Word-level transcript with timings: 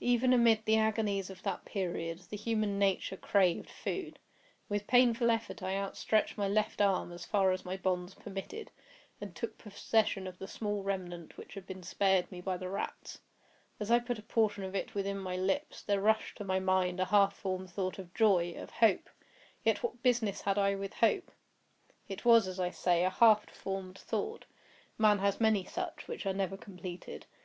Even 0.00 0.32
amid 0.32 0.64
the 0.64 0.76
agonies 0.76 1.30
of 1.30 1.44
that 1.44 1.64
period, 1.64 2.18
the 2.28 2.36
human 2.36 2.76
nature 2.76 3.16
craved 3.16 3.70
food. 3.70 4.18
With 4.68 4.88
painful 4.88 5.30
effort 5.30 5.62
I 5.62 5.76
outstretched 5.76 6.36
my 6.36 6.48
left 6.48 6.80
arm 6.80 7.12
as 7.12 7.24
far 7.24 7.52
as 7.52 7.64
my 7.64 7.76
bonds 7.76 8.14
permitted, 8.16 8.72
and 9.20 9.32
took 9.32 9.56
possession 9.58 10.26
of 10.26 10.38
the 10.40 10.48
small 10.48 10.82
remnant 10.82 11.36
which 11.36 11.54
had 11.54 11.68
been 11.68 11.84
spared 11.84 12.32
me 12.32 12.40
by 12.40 12.56
the 12.56 12.68
rats. 12.68 13.20
As 13.78 13.92
I 13.92 14.00
put 14.00 14.18
a 14.18 14.22
portion 14.24 14.64
of 14.64 14.74
it 14.74 14.96
within 14.96 15.18
my 15.20 15.36
lips, 15.36 15.82
there 15.82 16.00
rushed 16.00 16.38
to 16.38 16.44
my 16.44 16.58
mind 16.58 16.98
a 16.98 17.04
half 17.04 17.36
formed 17.36 17.70
thought 17.70 18.00
of 18.00 18.12
joy—of 18.12 18.70
hope. 18.70 19.08
Yet 19.62 19.84
what 19.84 20.02
business 20.02 20.40
had 20.40 20.58
I 20.58 20.74
with 20.74 20.94
hope? 20.94 21.30
It 22.08 22.24
was, 22.24 22.48
as 22.48 22.58
I 22.58 22.70
say, 22.72 23.04
a 23.04 23.10
half 23.10 23.48
formed 23.50 23.98
thought—man 23.98 25.20
has 25.20 25.40
many 25.40 25.62
such, 25.64 26.08
which 26.08 26.26
are 26.26 26.34
never 26.34 26.56
completed. 26.56 27.26